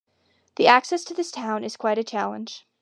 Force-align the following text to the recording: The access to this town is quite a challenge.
The 0.55 0.65
access 0.65 1.03
to 1.03 1.13
this 1.13 1.29
town 1.29 1.63
is 1.63 1.77
quite 1.77 1.99
a 1.99 2.03
challenge. 2.03 2.65